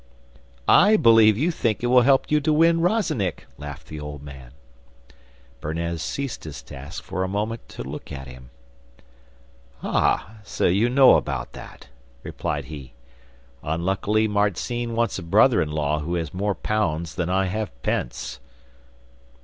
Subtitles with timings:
[0.67, 4.49] 'I believe you think it will help you to win Rozennik,' laughed the old man.
[5.59, 8.49] Bernez ceased his task for a moment to look at him.
[9.83, 11.89] 'Ah, so you know about that,'
[12.23, 12.93] replied he;
[13.61, 18.39] 'unluckily Marzinne wants a brother in law who has more pounds than I have pence.